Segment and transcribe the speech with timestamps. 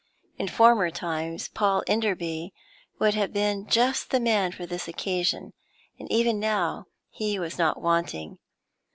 [0.39, 2.55] In former times, Paul Enderby
[2.97, 5.53] would have been just the man for this occasion,
[5.99, 8.39] and even now he was not wanting.